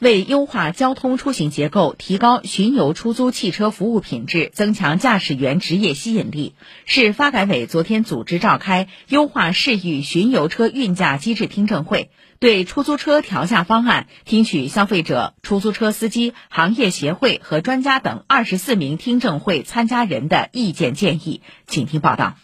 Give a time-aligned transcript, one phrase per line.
[0.00, 6.54] 为优化交通出行结构、提高巡游出租汽车服务品质、增强驾驶员职业吸引力，
[6.86, 12.08] 市发改委昨天组织召开优化市域巡游车运价机制听证会，
[12.38, 21.42] 对出租车调价方案听取消费者、出租车司机、行业协会和专家等二十四名听证会参加人的意见建议。
[21.66, 22.36] 请听报道。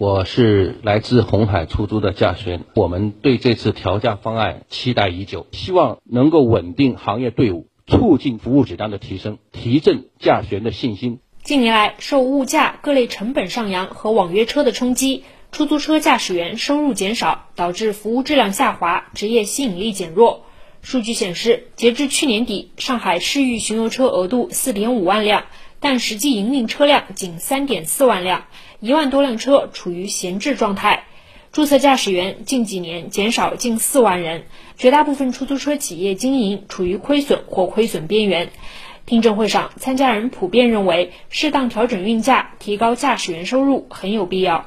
[0.00, 11.18] 我是来自红海出租的驾驶员，我们对这次调价方案期待已久，希望能够稳定行业队伍，促进服务质量的提升，提振驾驶员的信心。
[11.42, 20.44] 近年来，受物价、各类成本上扬和网约车的冲击，出租车驾驶员收入减少，导致服务质量下滑，职业吸引力减弱。
[20.80, 25.46] 数据显示，截至去年底，上海市域巡游车额度四点五万辆。
[25.80, 28.44] 但实际营运车辆仅三点四万辆，
[28.80, 31.04] 一万多辆车处于闲置状态。
[31.50, 34.44] 注册驾驶员近几年减少近四万人，
[34.76, 38.50] 绝大部分出租车企业经营处于亏损或亏损边缘。
[39.06, 44.66] 听证会上，参加人普遍认为，适当调整运价，提高驾驶员收入很有必要。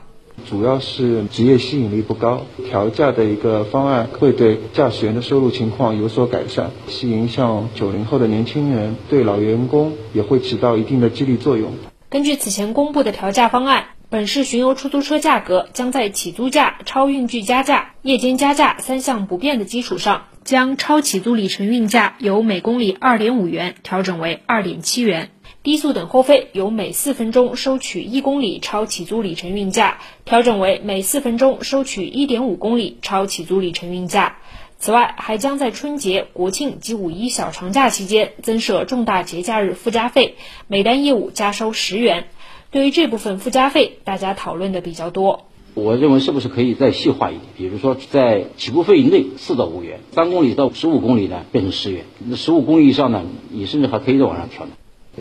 [0.49, 11.71] 主要是职业吸引力不高，调价的一个方案会对驾驶员的收入情况有所改善，吸引像九零后的年轻人，对老员工也会起到一定的激励作用。
[12.09, 25.29] 根据此前公布的调价方案，本市巡游出租车价格将在起租价、超运距加价、夜间加价三项不变的基础上，将超起租里程运价由每公里二点五元调整为二点七元。
[25.63, 34.37] 低速等候费由每四分钟收取一公里超起租里程运价调整为每四分钟收取一点五公里超起租里程运价。
[34.79, 40.33] 此外，还将在春节、国庆及五一小长假期间增设重大节假日附加费，
[40.65, 42.25] 每单业务加收十元。
[42.71, 45.45] 对于这部分附加费，大家讨论的比较多。
[45.75, 47.43] 我认为是不是可以再细化一点？
[47.55, 54.71] 比如说，在起步费以内四到五元，三公里到十五公里呢变成十元，那十五公里以上呢，你甚至还可以再往上调呢。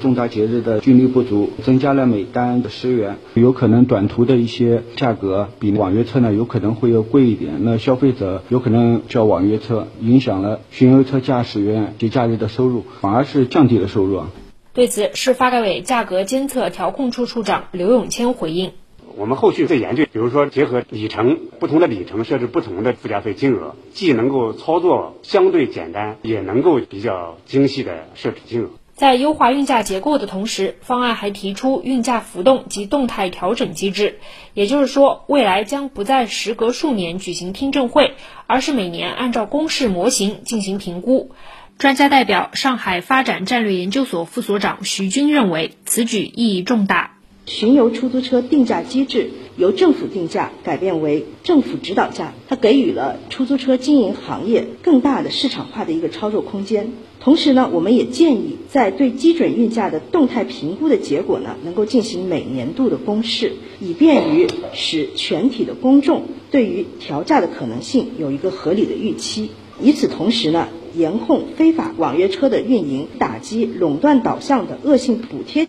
[0.01, 14.31] 重大节日的军力不足，增加了每单的十元，有可能短途的一些价格比网约车呢有可能会要贵一点，那消费者有可能叫网约车，影响了巡游车驾驶员节假日的收入，反而是降低了收入啊。
[14.73, 18.71] 对此，市发改委价格监测调控处处长刘永谦回应：
[19.17, 28.69] 我们后续再研究，比如说结合里程不同的里程设置不同的附加费金额，既能够操作相对简单，也能够比较精细的设置金额。
[29.01, 34.19] 在优化运价结构的同时，方案还提出运价浮动及动态调整机制。
[34.53, 38.13] 也就是说，未来将不再时隔数年举行听证会，
[38.47, 41.31] 而是每年按照公式模型进行评估。
[41.79, 47.10] 专家代表上海发展战略研究所副所长徐军认为，此举意义重大。
[47.51, 56.93] 巡游出租车定价机制由政府定价改变为政府指导价，它给予了出租车经营行业更大的市场化的一个操作空间。
[57.19, 66.23] 同时呢，我们也建议在对基准运价的动态评估的结果呢，能够进行每年度的公示，以便于使全体的公众
[66.53, 69.51] 对于调价的可能性有一个合理的预期。
[69.83, 75.67] 与此同时呢，严控非法网约车的运营，打击垄断导向的恶性补贴。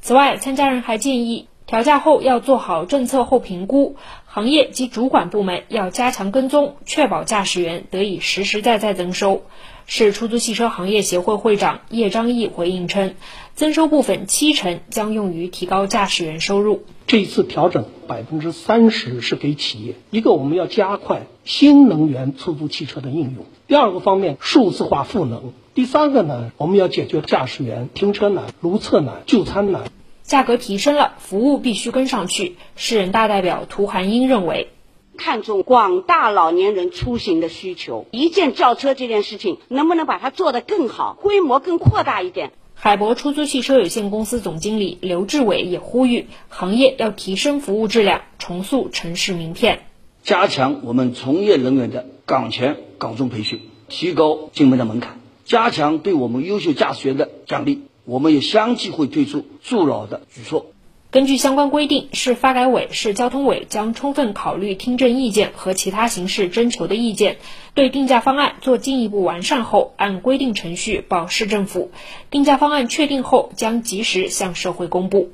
[0.00, 1.46] 此外，参加人还建议。
[1.66, 3.94] 调价后要做好政策后评估，
[4.24, 9.44] 行业及主管部门要加强跟踪，确保驾驶员得以实实在在增收。
[9.86, 13.14] 市出租汽车行业协会会长叶张毅回应称，
[13.54, 16.82] 增收部分七成将用于提高驾驶员收入。
[17.10, 29.90] 这一次调整百分之三十是给企业，一个我们要加快新能源出租汽车的应用，第二个方面数字化赋能，第三个呢，我们要解决驾驶员停车难、如厕难、就餐难。
[30.22, 32.54] 价格提升了，服务必须跟上去。
[32.76, 34.68] 市人大代表涂寒英认为，
[35.16, 42.52] 看重广大老年人出行的需求，一键叫车这件事情能不能把它做得更好，规模更扩大一点？
[42.82, 49.82] 海博出租汽车有限公司总经理刘志伟也呼吁，行业要提升服务质量，重塑城市名片，
[50.22, 53.60] 加强我们从业人员的岗前岗中培训，
[53.90, 57.82] 提高进门的门槛，加强对我们优秀驾驶员的奖励。
[58.06, 60.64] 我们也相继会推出助老的举措。
[61.12, 67.38] 根据相关规定，市发改委、市交通委将充分考虑听证意见和其他形式征求的意见，
[67.74, 71.90] 对定价方案做进一步完善后，按规定程序报市政府。
[72.30, 75.32] 定价方案确定后，将及时向社会公布。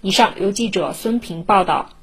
[0.00, 1.95] 以上由记者孙平报道。